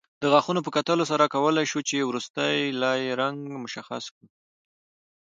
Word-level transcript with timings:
د 0.21 0.23
غاښونو 0.33 0.61
په 0.63 0.71
کتلو 0.77 1.03
سره 1.11 1.31
کولای 1.35 1.65
شو 1.71 1.79
چې 1.89 2.07
وروستۍ 2.09 2.57
لایې 2.81 3.09
رنګ 3.21 3.39
مشخص 3.63 4.03
کړو 4.13 4.27